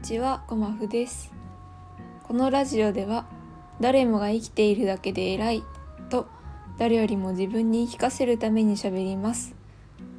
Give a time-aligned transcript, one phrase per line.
[0.00, 1.30] ちはごまふです。
[2.22, 3.26] このラジオでは
[3.80, 5.62] 誰もが生きているだけで偉い
[6.08, 6.26] と
[6.78, 9.54] 誰よりも自分に言い聞かせるためにしゃべります。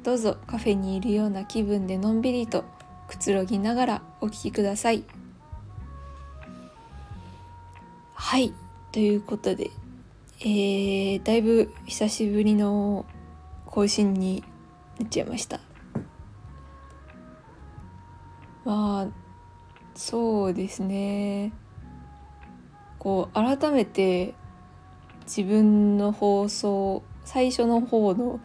[0.04, 2.64] どうぞカフェにいるような気分でのんびりと
[3.08, 5.04] くつろぎながらお聞きください。
[8.14, 8.54] はい
[8.92, 9.70] ということで
[10.40, 13.04] えー、だいぶ久しぶりの
[13.66, 14.44] 更新に
[15.00, 15.60] なっちゃいました。
[18.64, 19.21] まあ
[19.94, 21.52] そうですね。
[22.98, 24.34] こう改めて
[25.26, 28.40] 自分の放送最初の方の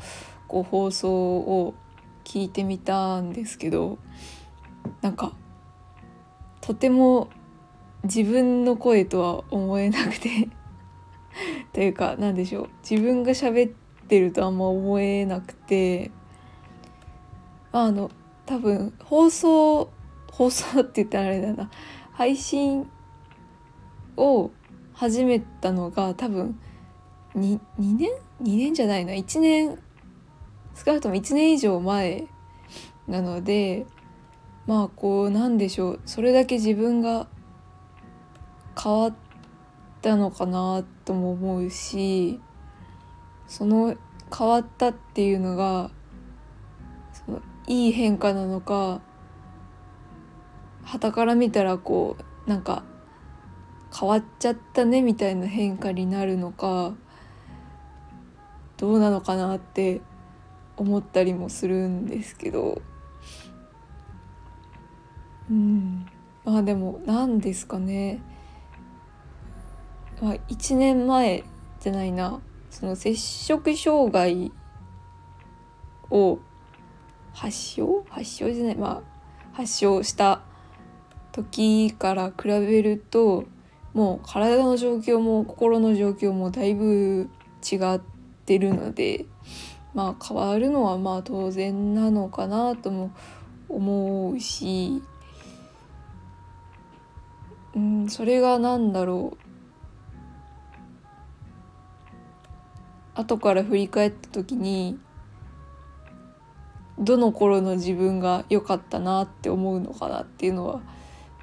[0.47, 1.75] こう放送を
[2.23, 3.99] 聞いてみたんですけど
[5.01, 5.33] なんか
[6.61, 7.29] とても
[8.03, 10.49] 自分の声とは思えなくて
[11.73, 12.69] というか何でしょう。
[12.89, 13.71] 自分が喋っ
[14.07, 16.11] てるとあんま思えなくて
[17.71, 18.09] あの
[18.45, 19.89] 多分放送
[20.37, 21.71] 放送って言ったらあれだな。
[22.13, 22.87] 配信
[24.15, 24.51] を
[24.93, 26.59] 始めたのが多分
[27.35, 28.11] 2, 2年
[28.43, 29.13] ?2 年じゃないな。
[29.13, 29.79] 1年
[30.75, 32.27] 少なくとも1年以上前
[33.07, 33.87] なので
[34.67, 36.01] まあこうなんでしょう。
[36.05, 37.27] それだけ自分が
[38.79, 39.15] 変わっ
[40.03, 42.39] たのかなとも思うし
[43.47, 43.95] その
[44.37, 45.89] 変わったっていうのが
[47.25, 49.01] そのいい変化なのか
[50.87, 52.83] 傍から見たらこうなんか
[53.93, 56.95] 変わっちゃったねみたいな変化になるのか
[58.77, 60.01] どうなのかなって
[60.77, 62.81] 思ったりもするんですけど。
[65.49, 66.05] うん。
[66.45, 68.21] まあでも何ですかね。
[70.21, 71.43] まあ1年前
[71.81, 72.39] じゃないな。
[72.69, 74.51] その摂食障害
[76.09, 76.39] を
[77.33, 78.05] 発症？
[78.09, 78.75] 発症じゃない。
[78.75, 80.43] まあ発症した
[81.37, 83.45] 時から比べると
[83.93, 87.29] もう体の状況も心の状況もだいぶ
[87.63, 88.01] 違っ
[88.45, 89.25] てるので
[89.93, 93.11] まあ変わるのはまあ当然なのかなとも
[93.69, 95.03] 思うし、
[97.75, 99.47] うん、それが何だろう。
[103.13, 104.99] 後から振り返った時に
[106.99, 110.81] どの頃の自分が良かったなって思うのかなっていうのは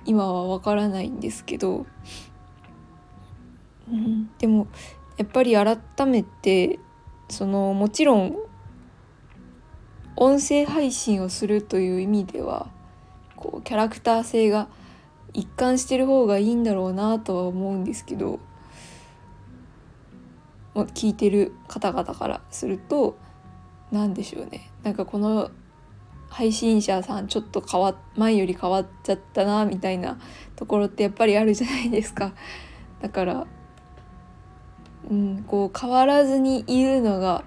[0.07, 1.87] 今はわからないんですけど、
[3.91, 4.67] うん、でも
[5.17, 6.79] やっぱり改めて
[7.29, 8.37] そのもちろん
[10.17, 12.71] 音声配信をするという意味では
[13.37, 14.69] こうキャラクター性が
[15.33, 18.39] 一貫してる方がいいんだろうなとは思うんですけど
[20.75, 23.17] 聞いてる方々からすると
[23.93, 24.71] 何でしょうね。
[24.83, 25.51] なんかこの
[26.34, 30.19] 配信者さんちょっと変わ前より変わっちゃったなみたいな
[30.56, 32.33] ところってやっぱりあるじゃないですか。
[33.00, 33.47] だから
[35.09, 37.44] うんこう変わらずにいるのが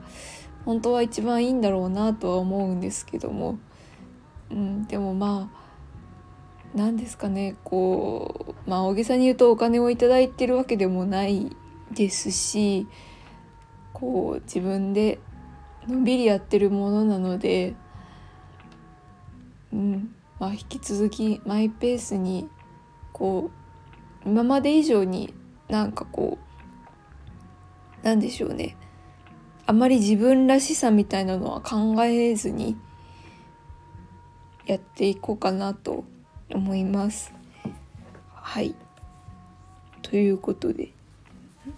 [0.63, 3.59] 本当は一番いいんだろうなとは思うんですけども、
[4.51, 5.57] うん、でもまあ
[6.73, 11.53] 何ですかねこうまあ大げさに言うとお金を頂いてるわけでもない
[11.91, 12.87] ですし
[13.91, 15.19] こう自分で
[15.89, 17.75] のんびりやってるものなので
[19.77, 20.15] うん。
[20.39, 22.49] まあ、引き続きマイペースに
[23.13, 23.51] こ
[24.25, 25.33] う今まで以上に
[25.67, 26.37] なんかこ
[28.03, 28.75] うなんでしょうね。
[29.65, 32.77] あまり自分らしさみたいなのは考えずに
[34.65, 36.05] やっていこうかなと
[36.49, 37.33] 思います。
[38.33, 38.75] はい。
[40.01, 40.93] ということで。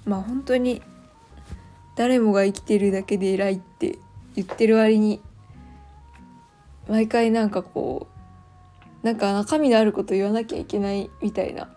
[0.06, 0.82] まあ本当に
[1.96, 3.98] 誰もが生きてるだけで偉いって
[4.36, 5.22] 言ってる割に
[6.90, 8.08] 毎回なんかこ
[9.04, 11.70] うなんか中身のあること言わなきゃいけないみたいな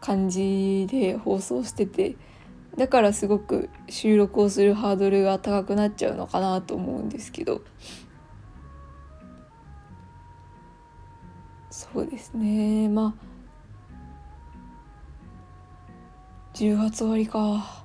[0.00, 2.16] 感じで放送してて
[2.76, 7.60] だからすごく収録をするハードルが高くなっちゃうのかなと思うんですけど。
[11.70, 12.88] そうですね。
[12.88, 13.32] まあ
[16.54, 17.84] 10月終わりか。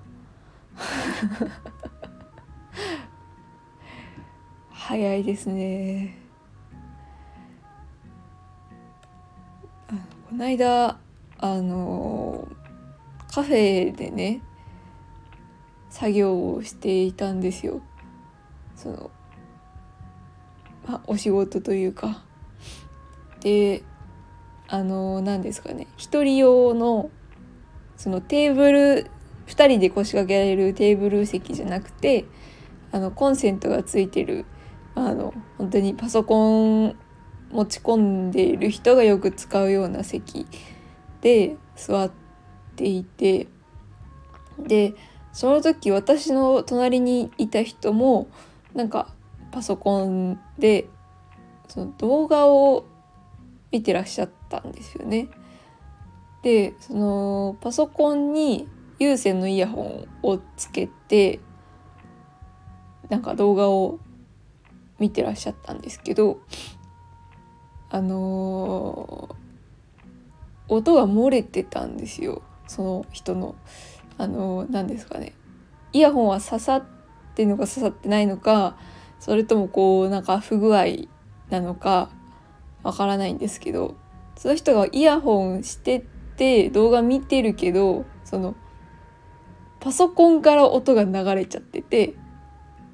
[4.88, 6.16] 早いですね。
[10.30, 10.98] この間
[11.40, 12.48] あの
[13.30, 14.42] カフェでね
[15.90, 17.82] 作業をしていたんですよ。
[18.78, 19.12] その、
[20.88, 22.24] まあ、お仕事というか。
[23.42, 23.84] で
[24.70, 25.88] あの何ですかね。
[25.98, 27.12] 一人用の
[27.98, 29.12] そのテーブル
[29.48, 32.24] 2人で腰掛けられるテーブル席じゃなくて
[32.94, 34.46] あのコンセントがついてる
[34.98, 36.96] あの本当にパソコン
[37.52, 37.98] 持ち込
[38.28, 40.48] んでいる人がよく使うような席
[41.22, 42.12] で座っ
[42.76, 43.48] ていて
[44.58, 44.96] で
[45.32, 48.28] その時私の隣にいた人も
[48.74, 49.14] なんか
[49.52, 50.90] パソコンで
[51.68, 52.86] その動画を
[53.72, 55.30] 見てらっしゃったんですよね。
[56.42, 58.68] でそのパソコンに
[59.00, 61.40] 有線のイヤホンをつけて
[63.10, 64.00] なんか動画を
[65.00, 66.40] 見てらっしゃったんですけど
[67.90, 72.42] あのー、音が漏れてたんですよ。
[72.68, 73.56] その人の。
[74.18, 75.34] あのー、何ですかね。
[75.94, 76.86] イヤホンは刺さっ
[77.34, 78.76] てるのか刺さってないのか
[79.20, 80.86] それともこうなんか不具合
[81.50, 82.10] なのか
[82.84, 83.96] わからないんですけど
[84.36, 86.04] その人がイヤホンして
[86.36, 88.56] て動画見てるけどその
[89.80, 92.16] パソコンから音が流れちゃってて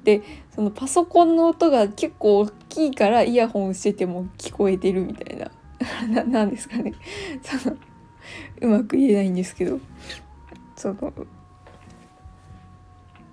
[0.04, 0.22] で
[0.54, 5.50] そのパソコンの音が結構大きいからイヤホンしてても聞こえてるみたいな。
[6.24, 6.92] なんですかね。
[7.42, 7.76] その
[8.60, 9.80] うまく言えないんですけど。
[10.76, 11.12] その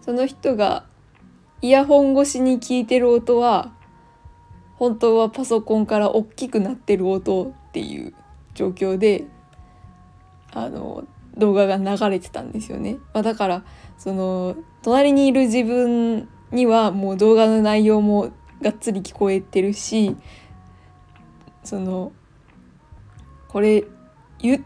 [0.02, 0.86] その人が
[1.62, 3.72] イヤホン越しに聞いてる音は
[4.78, 8.16] 本当はパソコンから大きくなってる音っていう
[8.56, 9.26] 状況で
[10.54, 11.04] あの
[11.38, 12.98] 動画が流れてたんですよね。
[13.14, 13.64] まあ、だから
[13.98, 18.32] その隣にいる自分にはもう動画の内容も
[18.62, 20.16] がっつり聞こえてるし
[21.64, 22.12] その
[23.48, 23.86] これ
[24.40, 24.62] 言っ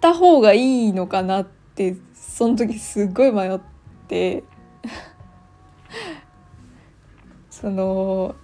[0.00, 3.60] た方がいいのかなってその時すっごい迷っ
[4.08, 4.44] て
[7.50, 8.34] その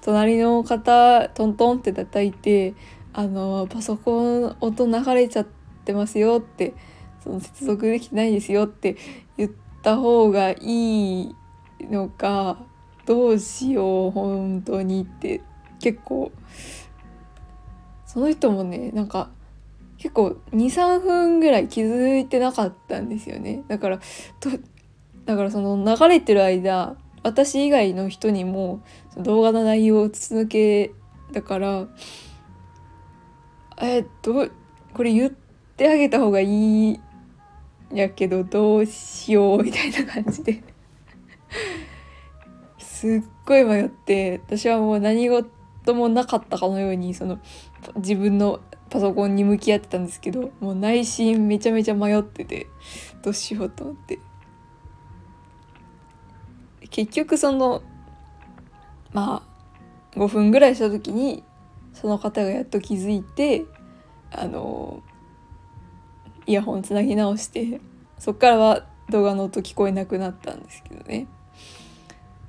[0.00, 2.74] 隣の方トントンって叩いて
[3.12, 5.46] あのパソコン音流れちゃっ
[5.84, 6.74] てますよって
[7.22, 8.96] その接続できてないですよって
[9.36, 9.50] 言っ
[9.82, 11.34] た方がいい
[11.80, 12.58] のか
[13.06, 15.40] どうしよう本当にって
[15.80, 16.32] 結構
[18.04, 19.30] その人もねなんか
[19.98, 23.64] 結構23分ぐらい気づいてなかったんですよね。
[23.68, 24.00] だから
[24.40, 24.50] と
[25.24, 28.82] だからその流れてる間私以外の人にも
[29.16, 30.92] 動画の内容を続け
[31.32, 31.86] だから
[33.80, 34.48] えっと
[34.94, 35.32] これ言っ
[35.76, 37.00] てあげた方がいいん
[37.92, 40.62] やけどどうしようみたいな感じで。
[42.78, 47.38] すっごい迷って私はもう何事もなかったかのようにその
[47.96, 48.60] 自分の
[48.90, 52.66] パソコンに向き合ってたんですけどもう内心めちゃめちゃ迷ってて
[53.22, 54.18] どうしようと思って。
[56.90, 57.82] 結局その
[59.12, 61.44] まあ5分ぐらいした時に
[61.92, 63.66] その方がやっと気づいて
[64.30, 65.02] あの
[66.46, 67.80] イヤホンつなぎ直して
[68.18, 71.26] そっからは動画の音聞こえなくなったんですけどね。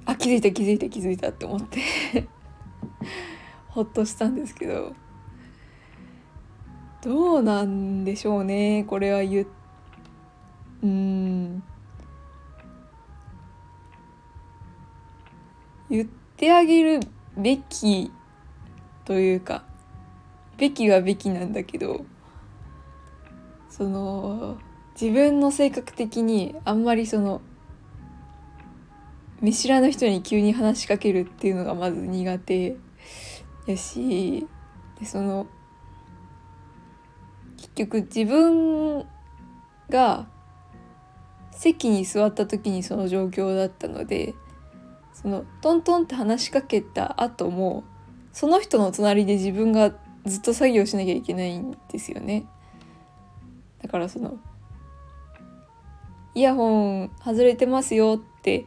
[0.05, 1.79] あ気づいた気づいた気づいたって思って。
[3.69, 4.93] ほっとしたんですけど。
[7.01, 9.47] どうなんでしょうねこれは言
[10.83, 10.87] う。
[10.87, 11.63] ん。
[15.89, 16.07] 言っ
[16.37, 16.99] てあげる
[17.37, 18.11] べき
[19.05, 19.63] というか
[20.57, 22.05] べきはべきなんだけど
[23.69, 24.57] その
[24.99, 27.41] 自分の性格的にあんまりその
[29.41, 32.75] 見知らぬ人に急に話しかけるっていうのがまず苦手
[33.65, 34.47] やし
[34.99, 35.47] でその
[37.57, 39.05] 結局自分
[39.89, 40.27] が
[41.51, 44.33] 席に座った時にその状況だったので
[45.13, 47.83] そのトントンって話しかけた後も
[48.31, 49.93] その人の隣で自分が
[50.25, 52.45] ずっと作業しなきゃいけないんですよね。
[53.81, 54.37] だからその
[56.35, 58.65] イヤホン外れてますよって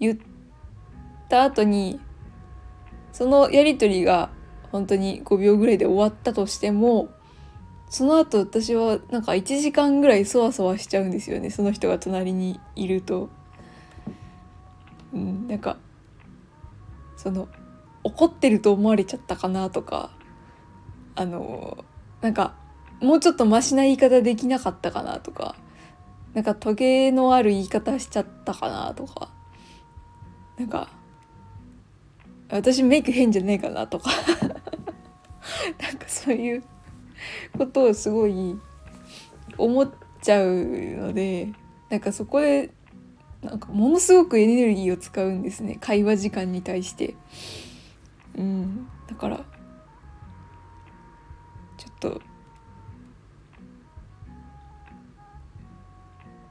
[0.00, 0.18] 言っ
[1.28, 2.00] た後に
[3.12, 4.30] そのやり取りが
[4.72, 7.08] 本当に5秒ぐらいで終わったとしても
[7.88, 13.28] その後私はなんか1時間ぐらいそわそわしちゃうんですよねその人が隣にいると。
[15.12, 15.76] うん、なんか
[17.16, 17.48] その
[18.02, 20.10] 怒ってると思われちゃったかなとか
[21.14, 21.84] あの
[22.20, 22.56] なんか
[23.00, 25.54] もうちょっとマシな言い方できなかったかなとか
[26.34, 29.30] なんかトゲのある言い方しちゃったかなとか
[30.58, 30.88] なんか
[32.48, 34.10] 私メイク変じゃねえかなとか。
[35.80, 36.62] なんかそういう
[37.56, 38.58] ことをすごい
[39.58, 39.90] 思っ
[40.22, 41.52] ちゃうので
[41.90, 42.70] なんかそこで
[43.42, 45.76] なんかものすごくエネルギーを使うんですね。
[45.80, 47.14] 会話時間に対して。
[48.36, 49.44] うん、だから
[51.76, 52.20] ちょっと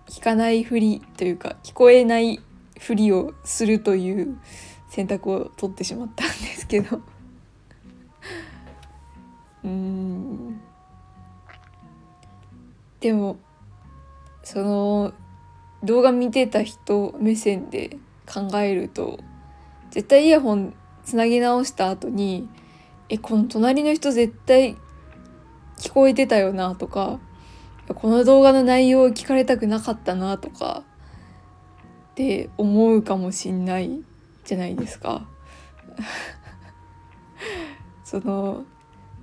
[0.08, 2.40] 聞かないふりというか聞こえない
[2.80, 4.38] ふりをするという
[4.89, 7.01] 選択を取ってしまったんですけど。
[9.63, 10.62] うん。
[13.00, 13.38] でも
[14.44, 15.13] その
[15.84, 19.20] 動画見てた人目線で考えると
[19.92, 22.48] 絶対イヤホンつなぎ直した後に
[23.10, 24.77] えこの隣の人絶対
[25.77, 27.20] 聞こえてたよなとか
[27.94, 30.84] この動画の内容を聞かれたくなかったなとか
[32.13, 33.89] って思うかもしんない
[34.46, 35.25] じゃないですか。
[38.05, 38.65] その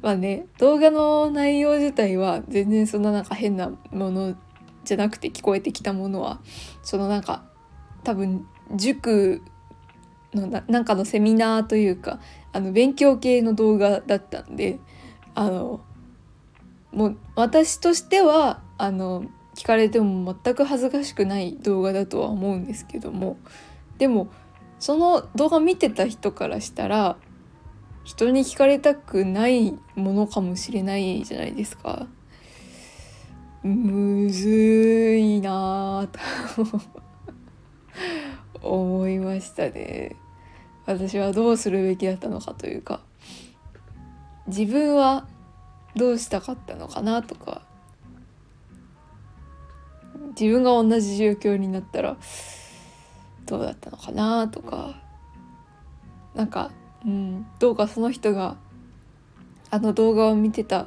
[0.02, 4.34] まあね動画の内容自体は全然そんななんか変なもの
[4.82, 6.40] じゃなくて聞こえてきたものは
[6.82, 7.44] そのなんか
[8.02, 8.44] 多分
[8.74, 9.42] 塾
[10.34, 12.18] のななんかのセミナーというか
[12.52, 14.80] あの勉強系の動画だったんで
[15.36, 15.80] あの
[16.92, 23.36] もう私としてはあの聞かれても全く恥ずかしくない動画だとは思うんですけども
[23.98, 24.30] でも
[24.78, 27.16] その動画見てた人からしたら
[28.04, 32.06] 人に聞かれたくないものかもしれないじゃないですか。
[33.62, 36.18] むずいなと
[38.66, 40.16] 思いましたね。
[40.86, 43.00] 私はどうするべきだったのかというか
[44.46, 45.28] 自分は
[45.94, 47.62] どうしたかったのかなとか
[50.30, 52.16] 自分が同じ状況になったら
[53.46, 54.94] どうだったのかなとか。
[56.34, 56.70] なんか、
[57.04, 58.56] うん、どうかその人が
[59.70, 60.86] あの動画を見てた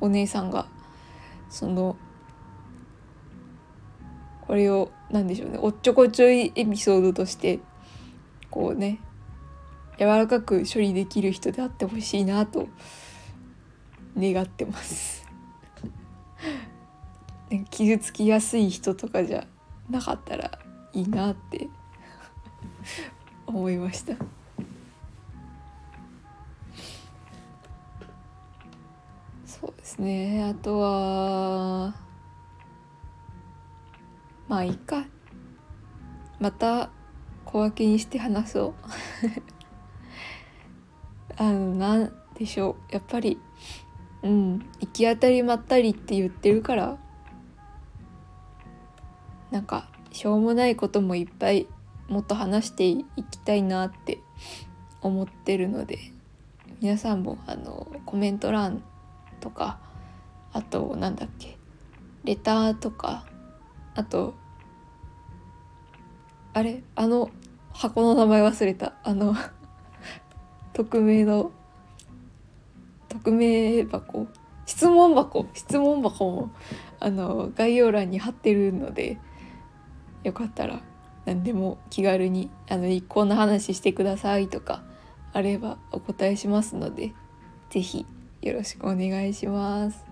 [0.00, 0.66] お姉さんが
[1.48, 1.96] その
[4.42, 7.60] これを何でしょうねおっちょこちょいエピソードとして
[8.50, 8.98] こうね
[9.98, 12.68] 柔らかく処理できる人であってほしいなと
[14.16, 15.21] 願ってます。
[17.70, 19.46] 傷つきやすい人とかじゃ
[19.90, 20.58] なかったら
[20.92, 21.68] いいなって
[23.46, 24.14] 思いました。
[29.44, 30.44] そうですね。
[30.44, 31.94] あとは
[34.48, 35.04] まあいいか。
[36.40, 36.90] また
[37.44, 38.74] 小分けにして話そう。
[41.36, 42.92] あのなんでしょう。
[42.92, 43.38] やっぱり
[44.22, 46.98] うん行き当たりまったりって言ってるから
[49.52, 51.68] なんかしょうもないこともいっぱい
[52.08, 54.18] もっと話していきたいなって
[55.00, 55.98] 思ってるので
[56.80, 58.82] 皆さんもあのコメント欄
[59.40, 59.78] とか
[60.52, 61.56] あとなんだっけ
[62.24, 63.26] レターとか
[63.94, 64.34] あと
[66.54, 67.30] あれあの
[67.72, 68.94] 箱の名前忘れた。
[69.02, 69.34] あの
[70.74, 71.50] 匿名の
[73.08, 74.26] 匿名箱？
[74.66, 75.46] 質問箱？
[75.54, 76.50] 質問箱も
[77.00, 79.18] あの概要欄に貼ってるので
[80.24, 80.80] よかったら
[81.24, 84.82] 何でも気軽にあのこんな話してくださいとか
[85.32, 87.12] あればお答えしますので
[87.70, 88.06] 是非
[88.42, 90.04] よろしくお願いします。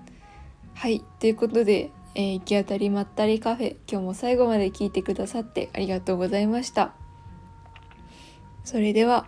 [0.74, 6.94] はいということで、えー、行き当たりまったりカフェ今日も最後まで聞いてくださってありがとうございました。
[8.64, 9.26] それでは